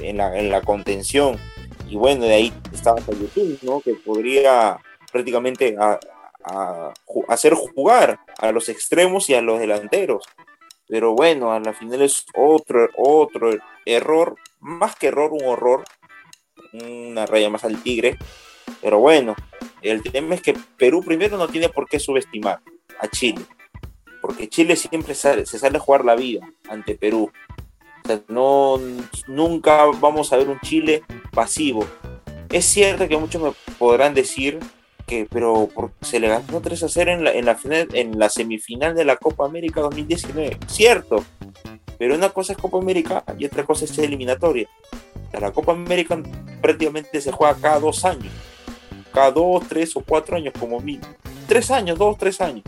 [0.00, 1.36] en la, en la contención.
[1.88, 3.80] Y bueno, de ahí estaba YouTube, ¿no?
[3.80, 4.78] Que podría
[5.10, 5.76] prácticamente
[7.28, 10.24] hacer jugar a los extremos y a los delanteros.
[10.88, 13.50] Pero bueno, a la final es otro, otro
[13.84, 15.84] error, más que error, un horror
[16.72, 18.18] una raya más al tigre.
[18.80, 19.34] Pero bueno,
[19.82, 22.60] el tema es que Perú primero no tiene por qué subestimar
[23.00, 23.42] a Chile,
[24.20, 27.30] porque Chile siempre se sale a jugar la vida ante Perú.
[28.28, 28.80] no,
[29.26, 31.86] nunca vamos a ver un Chile pasivo.
[32.48, 34.60] Es cierto que muchos me podrán decir
[35.06, 35.68] que, pero
[36.00, 37.58] se le ganó 3 a 0 en la,
[37.92, 40.58] en la, semifinal de la Copa América 2019.
[40.66, 41.24] Cierto,
[41.98, 44.68] pero una cosa es Copa América y otra cosa es eliminatoria.
[45.40, 46.20] La Copa América
[46.60, 48.32] prácticamente se juega cada dos años.
[49.12, 51.14] Cada dos, tres o cuatro años como mínimo.
[51.46, 52.64] Tres años, dos, tres años.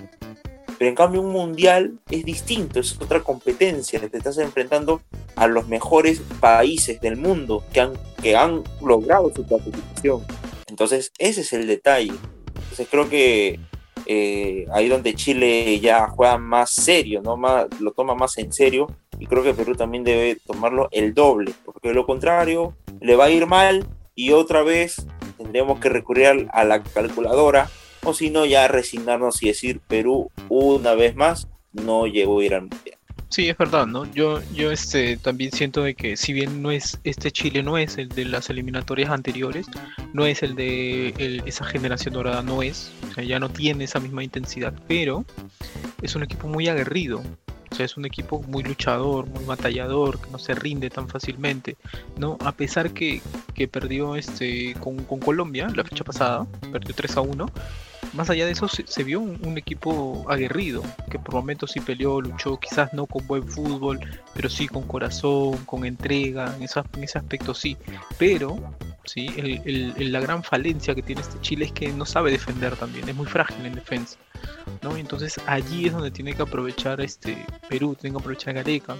[0.78, 4.00] Pero en cambio un mundial es distinto, es otra competencia.
[4.00, 5.02] Te estás enfrentando
[5.36, 10.24] a los mejores países del mundo que han, que han logrado su clasificación.
[10.66, 12.12] Entonces ese es el detalle.
[12.54, 13.60] Entonces creo que
[14.06, 17.36] eh, ahí donde Chile ya juega más serio, ¿no?
[17.36, 18.88] Más, lo toma más en serio
[19.24, 23.24] y creo que Perú también debe tomarlo el doble, porque de lo contrario le va
[23.24, 25.06] a ir mal y otra vez
[25.38, 27.70] tendríamos que recurrir a la calculadora
[28.02, 32.54] o si no ya resignarnos y decir Perú una vez más no llegó a ir
[32.54, 32.98] al mundial.
[33.30, 34.04] Sí, es verdad, ¿no?
[34.12, 37.96] Yo, yo este, también siento de que si bien no es, este Chile no es
[37.96, 39.66] el de las eliminatorias anteriores,
[40.12, 44.00] no es el de esa generación dorada, no es, o sea, ya no tiene esa
[44.00, 45.24] misma intensidad, pero
[46.02, 47.22] es un equipo muy aguerrido,
[47.74, 51.76] o sea, es un equipo muy luchador, muy batallador, que no se rinde tan fácilmente,
[52.16, 52.38] ¿no?
[52.44, 53.20] A pesar que,
[53.52, 57.46] que perdió este, con, con Colombia la fecha pasada, perdió 3 a 1,
[58.12, 62.58] más allá de eso se, vio un, equipo aguerrido, que por momentos sí peleó, luchó,
[62.58, 64.00] quizás no con buen fútbol,
[64.34, 67.76] pero sí con corazón, con entrega, en, en ese aspecto sí.
[68.18, 68.58] Pero
[69.04, 69.28] sí,
[69.98, 73.26] la gran falencia que tiene este Chile es que no sabe defender también, es muy
[73.26, 74.18] frágil en defensa.
[74.82, 74.96] ¿no?
[74.96, 78.96] Entonces allí es donde tiene que aprovechar este Perú, tiene que aprovechar Gareca,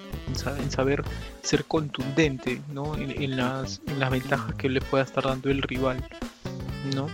[0.58, 1.02] en, saber
[1.42, 2.96] ser contundente ¿no?
[2.96, 6.02] en, las, en las ventajas que le pueda estar dando el rival.
[6.94, 7.08] ¿no?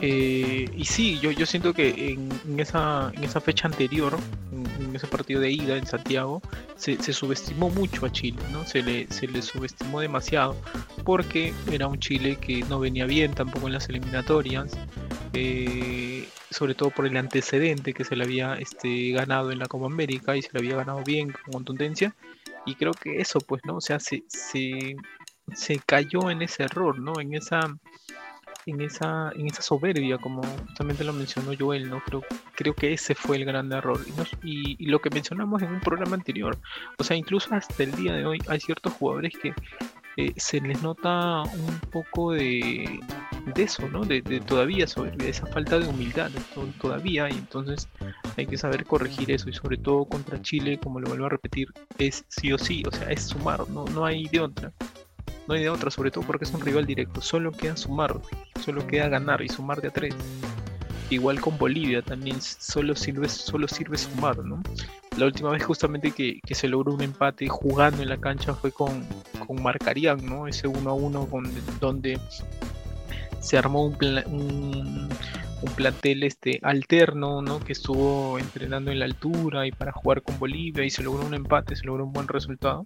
[0.00, 4.16] Eh, y sí, yo, yo siento que en, esa, en esa fecha anterior,
[4.52, 6.40] en, ese partido de ida en Santiago,
[6.76, 8.64] se, subestimó mucho a Chile, ¿no?
[8.64, 10.56] Se le, se le subestimó demasiado,
[11.04, 14.76] porque era un Chile que no venía bien tampoco en las eliminatorias,
[15.32, 19.86] eh, sobre todo por el antecedente que se le había este, ganado en la Copa
[19.86, 22.14] América y se le había ganado bien con contundencia.
[22.66, 23.76] Y creo que eso, pues, ¿no?
[23.76, 24.94] O sea, se, se,
[25.54, 27.20] se cayó en ese error, ¿no?
[27.20, 27.60] En esa
[28.66, 32.02] en esa, en esa soberbia, como justamente lo mencionó Joel, ¿no?
[32.04, 32.22] Creo,
[32.54, 34.00] creo que ese fue el gran error.
[34.42, 36.56] Y, lo que mencionamos en un programa anterior,
[36.98, 39.52] o sea, incluso hasta el día de hoy hay ciertos jugadores que
[40.16, 43.00] eh, se les nota un poco de,
[43.54, 44.04] de eso, ¿no?
[44.04, 46.30] De, todavía sobre esa falta de humildad
[46.80, 47.88] todavía, y entonces
[48.36, 51.68] hay que saber corregir eso, y sobre todo contra Chile, como lo vuelvo a repetir,
[51.98, 54.72] es sí o sí, o sea, es sumar, no, no hay de otra
[55.48, 57.22] no hay de otra, sobre todo porque es un rival directo.
[57.22, 58.14] Solo queda sumar,
[58.62, 60.14] solo queda ganar y sumar de a tres.
[61.08, 64.62] Igual con Bolivia también solo sirve, solo sirve sumar, ¿no?
[65.16, 69.06] La última vez justamente que, se logró un empate jugando en la cancha fue con,
[69.46, 70.46] con Marcarian, ¿no?
[70.46, 72.20] Ese 1 a 1 con, donde
[73.40, 75.08] se armó un, un,
[75.62, 77.58] un, plantel este alterno, ¿no?
[77.58, 81.32] Que estuvo entrenando en la altura y para jugar con Bolivia y se logró un
[81.32, 82.84] empate, se logró un buen resultado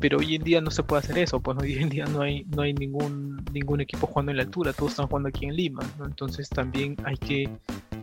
[0.00, 2.44] pero hoy en día no se puede hacer eso, pues hoy en día no hay,
[2.44, 5.82] no hay ningún, ningún equipo jugando en la altura, todos están jugando aquí en Lima,
[6.04, 7.48] entonces también hay que,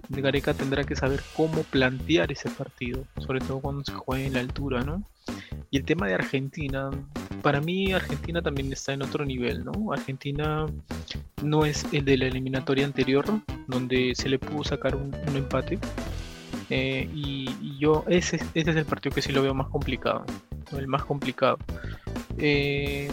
[0.10, 4.40] Gareca tendrá que saber cómo plantear ese partido, sobre todo cuando se juega en la
[4.40, 5.04] altura, ¿no?
[5.70, 6.90] Y el tema de Argentina,
[7.42, 9.94] para mí Argentina también está en otro nivel, ¿no?
[9.94, 10.66] Argentina
[11.44, 13.26] no es el de la eliminatoria anterior,
[13.68, 15.80] donde se le pudo sacar un, empate.
[16.70, 20.26] Eh, y, y, yo, ese, ese es el partido que sí lo veo más complicado
[20.78, 21.58] el más complicado.
[22.38, 23.10] Eh,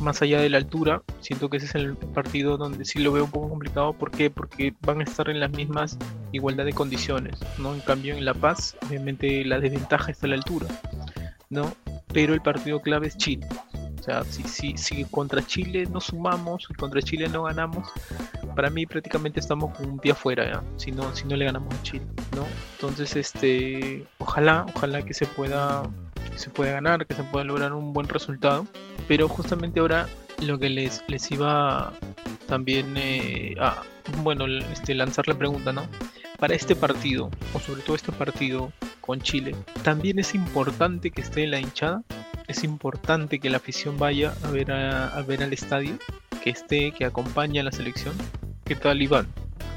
[0.00, 3.24] más allá de la altura, siento que ese es el partido donde sí lo veo
[3.24, 3.92] un poco complicado.
[3.92, 4.30] ¿Por qué?
[4.30, 5.98] Porque van a estar en las mismas
[6.32, 7.74] igualdad de condiciones, ¿no?
[7.74, 10.66] En cambio, en La Paz, obviamente la desventaja está a la altura,
[11.50, 11.72] ¿no?
[12.12, 13.46] Pero el partido clave es Chile.
[13.98, 17.88] O sea, si, si, si contra Chile no sumamos, y contra Chile no ganamos,
[18.54, 20.62] para mí prácticamente estamos con un pie afuera, ¿ya?
[20.76, 22.46] Si no, si no le ganamos a Chile, ¿no?
[22.74, 25.82] Entonces, este, ojalá, ojalá que se pueda
[26.38, 28.66] se puede ganar, que se pueda lograr un buen resultado.
[29.08, 30.08] Pero justamente ahora
[30.42, 31.92] lo que les, les iba
[32.46, 33.82] también eh, a
[34.22, 35.88] bueno, este, lanzar la pregunta, ¿no?
[36.38, 41.46] Para este partido, o sobre todo este partido con Chile, también es importante que esté
[41.46, 42.02] la hinchada,
[42.46, 45.98] es importante que la afición vaya a ver, a, ver al estadio,
[46.42, 48.14] que esté, que acompañe a la selección.
[48.64, 49.26] ¿Qué tal, Iván?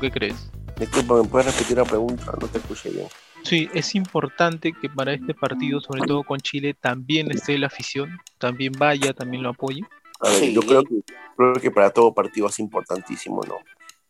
[0.01, 0.51] ¿Qué crees?
[0.77, 2.33] Disculpa, ¿me puedes repetir la pregunta?
[2.39, 3.07] No te escuché bien.
[3.43, 8.19] Sí, es importante que para este partido, sobre todo con Chile, también esté la afición,
[8.37, 9.81] también vaya, también lo apoye.
[10.19, 11.01] A ver, yo creo que,
[11.37, 13.55] creo que para todo partido es importantísimo, ¿no?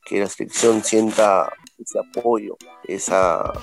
[0.04, 3.54] Que la selección sienta ese apoyo, esa...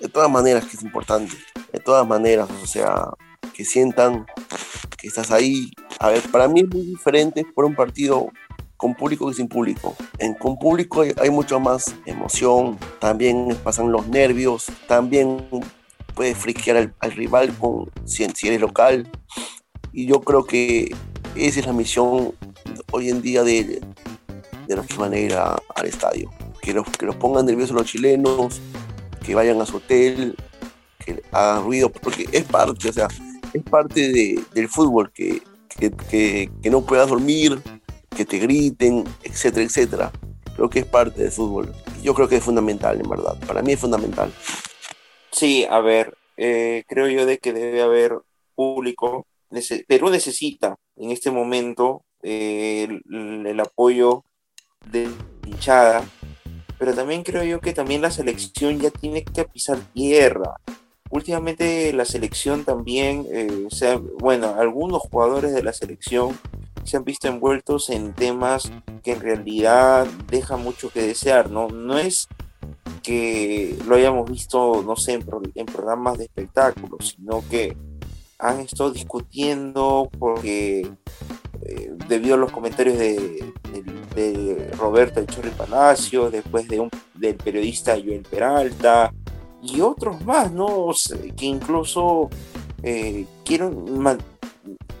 [0.00, 1.34] De todas maneras que es importante,
[1.72, 3.08] de todas maneras, o sea,
[3.54, 4.26] que sientan
[4.96, 5.70] que estás ahí.
[5.98, 8.30] A ver, para mí es muy diferente por un partido
[8.76, 9.96] con público y sin público.
[10.18, 15.44] En, con público hay, mucho más emoción, también pasan los nervios, también
[16.14, 17.52] puede friquear al, rival
[18.04, 19.10] si, eres local.
[19.92, 20.94] Y yo creo que
[21.34, 22.34] esa es la misión
[22.92, 23.80] hoy en día de,
[24.66, 26.30] de los que van al estadio.
[26.60, 28.60] Que los, que los pongan nerviosos los chilenos,
[29.24, 30.36] que vayan a su hotel,
[31.04, 33.08] que hagan ruido, porque es parte, o sea,
[33.52, 35.42] es parte de, del fútbol, que,
[35.78, 37.62] que, que no puedas dormir,
[38.16, 40.12] que te griten, etcétera, etcétera.
[40.56, 41.72] Creo que es parte del fútbol.
[42.02, 43.38] Yo creo que es fundamental, en verdad.
[43.46, 44.32] Para mí es fundamental.
[45.30, 48.18] Sí, a ver, eh, creo yo de que debe haber
[48.54, 49.26] público.
[49.86, 54.24] Perú necesita en este momento eh, el, apoyo
[54.90, 55.08] de
[55.46, 56.04] hinchada,
[56.78, 60.56] pero también creo yo que también la selección ya tiene que pisar tierra.
[61.10, 63.68] Últimamente la selección también, eh,
[64.18, 66.36] bueno, algunos jugadores de la selección
[66.86, 68.70] se han visto envueltos en temas
[69.02, 71.68] que en realidad dejan mucho que desear, ¿no?
[71.68, 72.28] No es
[73.02, 77.76] que lo hayamos visto, no sé, en, programas de espectáculos, sino que
[78.38, 80.88] han estado discutiendo porque
[81.62, 83.52] eh, debido a los comentarios de,
[84.78, 89.12] Roberto El Chorri Palacio, después de un, del periodista Joel Peralta
[89.62, 90.90] y otros más, ¿no?
[91.36, 92.30] que incluso
[92.82, 93.84] eh, quieren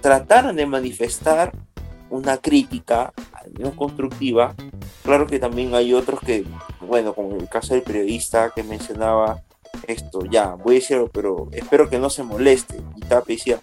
[0.00, 1.52] tratar de manifestar
[2.10, 3.12] una crítica,
[3.58, 4.54] no constructiva.
[5.02, 6.44] Claro que también hay otros que,
[6.80, 9.42] bueno, como el caso del periodista que mencionaba
[9.86, 12.82] esto, ya, voy a decirlo, pero espero que no se moleste.
[12.96, 13.60] Y Tape decía,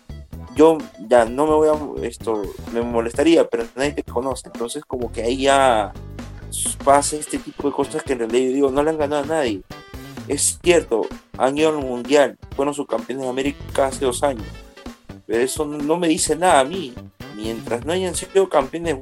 [0.55, 0.77] yo
[1.07, 4.47] ya no me voy a, esto, me molestaría, pero nadie te conoce.
[4.47, 5.93] Entonces como que ahí ya
[6.83, 9.25] pasa este tipo de cosas que en realidad yo digo, no le han ganado a
[9.25, 9.61] nadie.
[10.27, 14.47] Es cierto, han ido al mundial, fueron subcampeones de América hace dos años,
[15.25, 16.93] pero eso no me dice nada a mí
[17.43, 18.97] mientras no hayan sido campeones,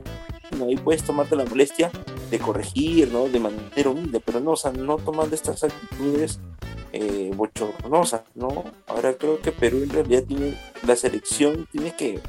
[0.50, 1.92] bueno, ahí puedes tomarte la molestia
[2.30, 3.28] de corregir, ¿no?
[3.28, 6.40] De mantener humilde, pero no, o sea, no tomando estas actitudes
[6.92, 8.66] eh, bochornosas, ¿no?
[8.88, 12.20] Ahora creo que Perú en realidad tiene, la selección tiene que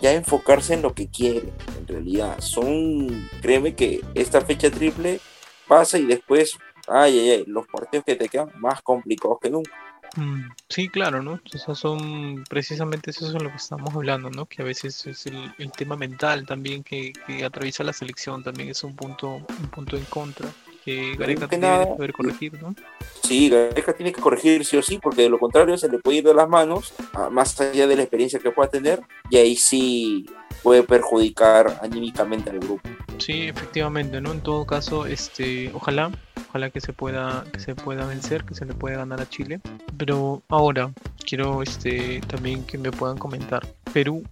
[0.00, 2.36] ya enfocarse en lo que quiere, en realidad.
[2.40, 5.20] Son, créeme que esta fecha triple
[5.68, 6.56] pasa y después,
[6.88, 9.72] ay, ay, ay, los partidos que te quedan más complicados que nunca.
[10.16, 11.40] Mm, sí, claro, ¿no?
[11.66, 14.46] O son precisamente eso es lo que estamos hablando, ¿no?
[14.46, 17.12] Que a veces es el, tema mental también que,
[17.44, 20.48] atraviesa la selección, también es un punto, un punto en contra
[20.84, 22.74] que Gareca tiene que poder corregir, ¿no?
[23.22, 26.18] Sí, Gareca tiene que corregir sí o sí, porque de lo contrario se le puede
[26.18, 26.92] ir de las manos,
[27.30, 30.26] más allá de la experiencia que pueda tener, y ahí sí
[30.62, 32.88] puede perjudicar anímicamente al grupo.
[33.18, 34.32] Sí, efectivamente, ¿no?
[34.32, 36.10] En todo caso, este, ojalá
[36.50, 39.60] ojalá que se pueda que se pueda vencer que se le pueda ganar a Chile
[39.96, 40.90] pero ahora
[41.24, 44.24] quiero este también que me puedan comentar Perú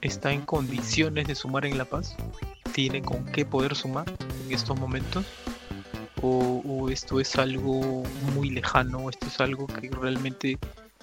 [0.00, 2.16] está en condiciones de sumar en La Paz
[2.72, 4.06] tiene con qué poder sumar
[4.44, 5.24] en estos momentos
[6.24, 8.02] o, esto es algo
[8.34, 10.58] muy lejano esto es algo que realmente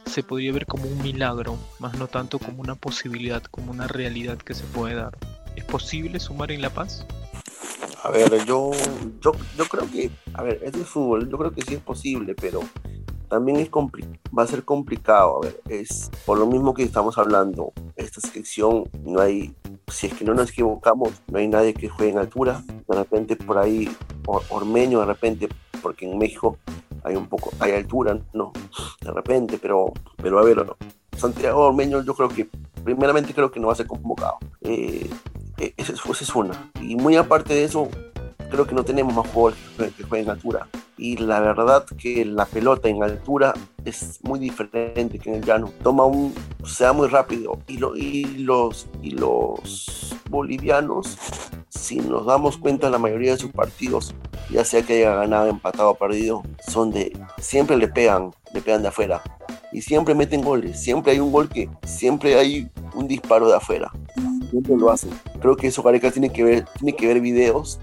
[0.05, 4.37] se podría ver como un milagro más no tanto como una posibilidad como una realidad
[4.37, 5.17] que se puede dar
[5.55, 7.05] es posible sumar en La Paz
[8.03, 8.71] a ver, yo,
[9.21, 12.33] yo, yo creo que, a ver, es de fútbol, yo creo que sí es posible,
[12.33, 12.61] pero
[13.31, 15.37] también es va a ser complicado.
[15.37, 19.55] A ver, es por lo mismo que estamos hablando, esta selección no hay,
[19.87, 22.61] si es que no nos equivocamos, no hay nadie que juegue en altura.
[22.87, 23.89] De repente por ahí,
[24.49, 25.49] Ormeño, de repente,
[25.81, 26.57] porque en México
[27.03, 28.51] hay un poco, hay altura, no,
[29.01, 30.65] de repente, pero, pero a ver,
[31.17, 32.47] Santiago Ormeño yo creo que,
[32.83, 34.37] primeramente creo que no va a ser convocado.
[34.61, 35.09] Eh,
[35.57, 36.71] e, esa es una.
[36.81, 37.89] Y muy aparte de eso,
[38.51, 39.57] creo que no tenemos más jugadores
[39.95, 40.67] que jueguen en altura.
[40.97, 43.53] Y la verdad que la pelota en altura
[43.85, 45.71] es muy diferente que en el llano.
[45.81, 47.57] Toma un, se da muy rápido.
[47.67, 51.17] Y, lo, y, los, y los bolivianos,
[51.69, 54.13] si nos damos cuenta, la mayoría de sus partidos,
[54.51, 58.83] ya sea que haya ganado, empatado o perdido, son de, siempre le pegan, le pegan
[58.83, 59.23] de afuera.
[59.71, 60.79] Y siempre meten goles.
[60.83, 63.91] Siempre hay un gol que, siempre hay un disparo de afuera
[64.51, 65.11] siempre lo hacen.
[65.39, 67.79] Creo que eso Gareca tiene que ver, tiene que ver videos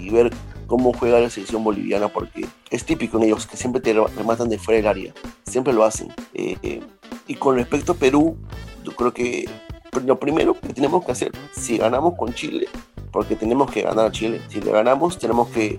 [0.00, 0.30] y ver
[0.66, 4.58] cómo juega la selección boliviana porque es típico en ellos que siempre te rematan de
[4.58, 6.08] fuera del área, siempre lo hacen.
[6.34, 6.80] Eh,
[7.26, 8.36] y con respecto a Perú,
[8.84, 9.48] yo creo que
[10.04, 12.68] lo primero que tenemos que hacer, si ganamos con Chile,
[13.10, 15.76] porque tenemos que ganar a Chile, si le ganamos tenemos que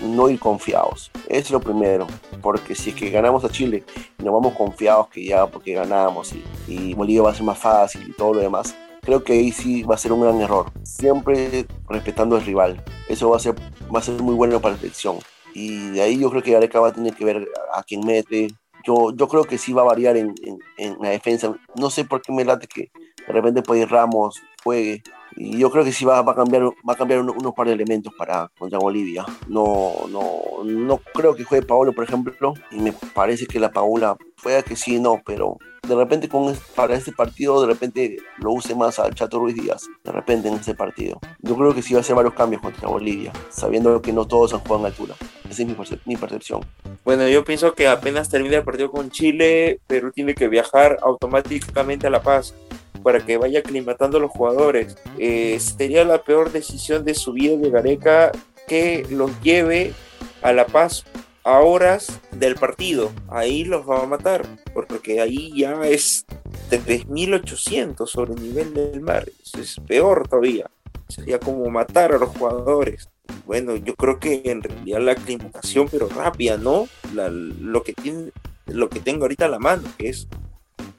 [0.00, 2.06] no ir confiados, es lo primero,
[2.40, 3.84] porque si es que ganamos a Chile
[4.18, 8.08] nos vamos confiados que ya porque ganamos y, y Bolivia va a ser más fácil
[8.08, 10.70] y todo lo demás, creo que ahí sí va a ser un gran error.
[10.84, 12.82] Siempre respetando al rival.
[13.08, 13.54] Eso va a ser,
[13.94, 15.18] va a ser muy bueno para la selección.
[15.54, 18.48] Y de ahí yo creo que Gareca va a tener que ver a quién mete.
[18.84, 21.54] Yo, yo creo que sí va a variar en, en, en la defensa.
[21.76, 22.90] No sé por qué me late que
[23.26, 25.02] de repente puede ir Ramos, juegue.
[25.34, 27.72] Y yo creo que sí va, va a cambiar, va a cambiar unos par de
[27.72, 29.24] elementos para contra Bolivia.
[29.48, 32.54] No, no, no creo que juegue Paolo, por ejemplo.
[32.70, 35.58] Y me parece que la Paula, puede que sí, no, pero
[35.88, 36.28] de repente
[36.76, 40.54] para este partido, de repente lo use más al Chato Ruiz Díaz, de repente en
[40.54, 41.18] este partido.
[41.40, 44.54] Yo creo que sí va a hacer varios cambios contra Bolivia, sabiendo que no todos
[44.54, 45.16] han jugado en altura.
[45.50, 45.68] Esa es
[46.06, 46.60] mi, percepción.
[47.04, 52.06] Bueno, yo pienso que apenas termine el partido con Chile, Perú tiene que viajar automáticamente
[52.06, 52.54] a La Paz
[53.02, 54.96] para que vaya aclimatando a los jugadores.
[55.18, 58.30] Eh, sería la peor decisión de su vida de Gareca
[58.68, 59.94] que los lleve
[60.42, 61.04] a La Paz
[61.44, 63.12] a horas del partido.
[63.28, 66.26] Ahí los va a matar, porque ahí ya es
[66.70, 69.28] de 3.800 sobre el nivel del mar.
[69.58, 70.70] Es peor todavía.
[71.08, 73.08] Sería como matar a los jugadores.
[73.46, 76.88] bueno, yo creo que en realidad la aclimatación, pero rápida, ¿no?
[77.12, 78.30] lo, que tiene,
[78.66, 80.28] lo que tengo ahorita a la mano, que es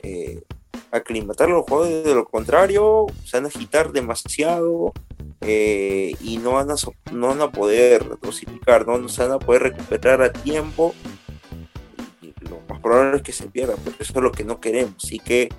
[0.04, 0.42] eh,
[0.94, 4.94] aclimatar los jugadores, de lo contrario, se van a agitar demasiado
[5.42, 6.76] eh, y no van, a,
[7.12, 8.98] no van a poder dosificar, ¿no?
[9.00, 10.94] no se van a poder recuperar a tiempo.
[12.22, 14.94] Y lo más probable es que se pierda, porque eso es lo que no queremos.
[15.04, 15.50] Así que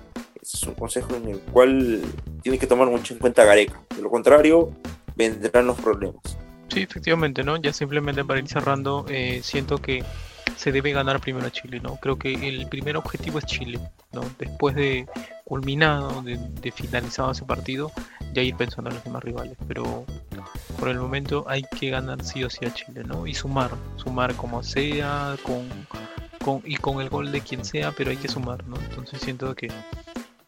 [0.41, 2.01] es un consejo en el cual
[2.41, 3.81] tiene que tomar mucho en cuenta Gareca.
[3.95, 4.71] De lo contrario,
[5.15, 6.37] vendrán los problemas.
[6.69, 7.57] Sí, efectivamente, ¿no?
[7.57, 10.03] Ya simplemente para ir cerrando, eh, siento que
[10.55, 11.97] se debe ganar primero a Chile, ¿no?
[11.97, 13.79] Creo que el primer objetivo es Chile,
[14.13, 14.21] ¿no?
[14.39, 15.07] Después de
[15.43, 17.91] culminado, de, finalizado ese partido,
[18.33, 19.57] ya ir pensando en los demás rivales.
[19.67, 20.05] Pero
[20.79, 23.27] por el momento hay que ganar sí o sí a Chile, ¿no?
[23.27, 25.67] Y sumar, sumar como sea, con,
[26.43, 28.77] con y con el gol de quien sea, pero hay que sumar, ¿no?
[28.77, 29.69] Entonces siento que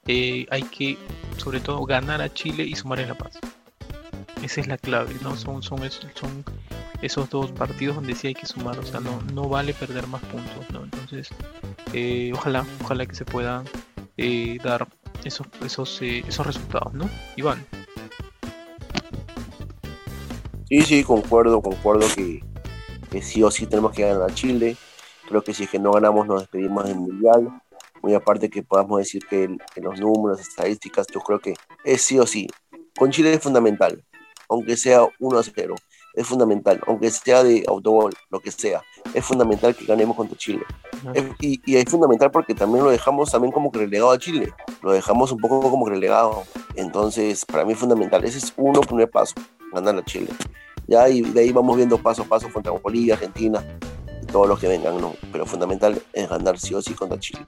[0.08, 0.98] eh, hay que,
[1.38, 3.40] sobre todo, ganar a Chile y sumar en La Paz.
[4.42, 5.36] Esa es la clave, ¿no?
[5.36, 5.80] Son, son,
[6.14, 6.46] son
[7.02, 10.22] esos dos partidos donde sí hay que sumar, o sea, no, no vale perder más
[10.24, 10.84] puntos, ¿no?
[10.84, 11.30] Entonces,
[11.94, 13.66] eh, ojalá, ojalá que se puedan
[14.18, 14.88] eh, dar
[15.24, 17.10] esos, esos, eh, esos resultados, ¿no?
[17.36, 17.66] Iván.
[20.70, 22.42] Sí, sí, concuerdo, concuerdo que,
[23.22, 24.76] sí o sí tenemos que ganar a Chile.
[25.28, 27.62] Creo que si es que no ganamos nos despedimos del Mundial.
[28.02, 32.20] Muy aparte que podamos decir que, que los números, estadísticas, yo creo que es sí
[32.20, 32.48] o sí.
[32.98, 34.04] Con Chile es fundamental,
[34.50, 35.76] aunque sea 1 a 0
[36.18, 38.82] es fundamental, aunque sea de autogol, lo que sea,
[39.14, 40.64] es fundamental que ganemos contra Chile.
[41.40, 44.52] y, es fundamental porque también lo dejamos también como que relegado a Chile,
[44.82, 46.44] lo dejamos un poco como que relegado.
[46.76, 49.36] Entonces, para mí es fundamental, ese es uno primer paso,
[49.72, 50.30] ganar a Chile.
[50.88, 53.64] Ya, y de ahí vamos viendo paso a paso contra Bolivia, Argentina,
[54.32, 55.14] todos los que vengan, ¿no?
[55.32, 57.46] Pero fundamental es ganar sí o sí contra Chile.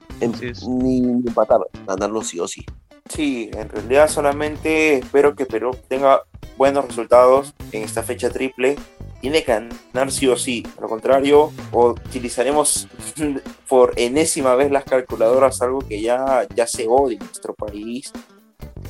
[0.68, 2.64] ni, ni empatar, ganarlo sí o sí.
[3.10, 6.22] Sí, en realidad solamente espero que Perú tenga
[6.56, 8.76] buenos resultados en esta fecha triple.
[9.20, 10.64] Tiene que ganar sí o sí.
[10.78, 12.86] A lo contrario, utilizaremos
[13.68, 18.12] por enésima vez las calculadoras, algo que ya, ya se odia en nuestro país.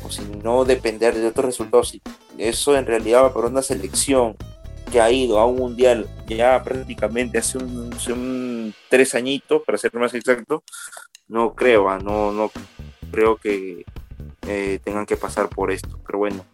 [0.04, 1.98] O si no, depender de otros resultados.
[2.36, 4.36] Eso en realidad va por una selección
[4.92, 10.12] que ha ido a un mundial ya prácticamente hace un, tres añitos, para ser más
[10.12, 10.62] exacto.
[11.26, 12.50] No creo, ah, no, no
[13.10, 13.84] creo que
[14.46, 15.98] eh, tengan que pasar por esto.
[16.06, 16.44] Pero bueno,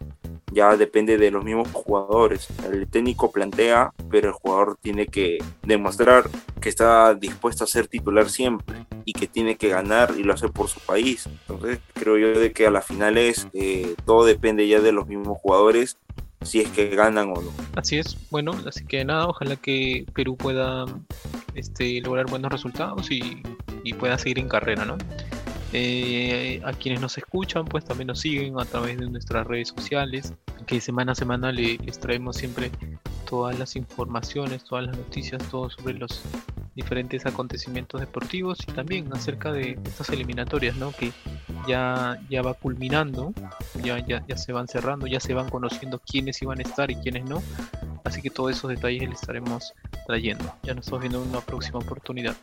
[0.51, 2.47] ya depende de los mismos jugadores.
[2.71, 6.29] El técnico plantea, pero el jugador tiene que demostrar
[6.59, 10.49] que está dispuesto a ser titular siempre y que tiene que ganar y lo hace
[10.49, 11.27] por su país.
[11.27, 15.37] Entonces creo yo de que a las finales eh, todo depende ya de los mismos
[15.39, 15.97] jugadores
[16.41, 17.51] si es que ganan o no.
[17.75, 20.85] Así es, bueno, así que nada, ojalá que Perú pueda
[21.55, 23.41] este, lograr buenos resultados y,
[23.83, 24.97] y pueda seguir en carrera, ¿no?
[25.73, 30.33] Eh, a quienes nos escuchan, pues también nos siguen a través de nuestras redes sociales,
[30.65, 32.71] que semana a semana les traemos siempre
[33.29, 36.21] todas las informaciones, todas las noticias, todo sobre los
[36.73, 40.91] diferentes acontecimientos deportivos y también acerca de estas eliminatorias, ¿no?
[40.91, 41.11] Que
[41.67, 43.33] ya, ya va culminando,
[43.83, 46.95] ya, ya, ya se van cerrando, ya se van conociendo quiénes iban a estar y
[46.95, 47.43] quiénes no.
[48.05, 49.73] Así que todos esos detalles les estaremos
[50.05, 50.45] trayendo.
[50.63, 52.37] Ya nos estamos viendo en una próxima oportunidad.